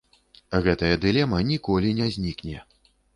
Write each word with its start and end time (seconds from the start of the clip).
Гэтая 0.67 0.95
дылема 1.03 1.41
ніколі 1.49 1.91
не 1.99 2.07
знікне. 2.17 2.57